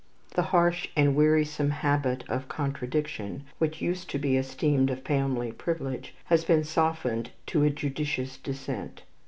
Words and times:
The 0.33 0.41
harsh 0.49 0.87
and 0.95 1.15
wearisome 1.15 1.69
habit 1.69 2.23
of 2.27 2.47
contradiction, 2.47 3.43
which 3.59 3.83
used 3.83 4.09
to 4.09 4.17
be 4.17 4.35
esteemed 4.35 4.89
a 4.89 4.95
family 4.95 5.51
privilege, 5.51 6.15
has 6.25 6.43
been 6.43 6.63
softened 6.63 7.29
to 7.45 7.61
a 7.61 7.69
judicious 7.69 8.37
dissent. 8.37 9.03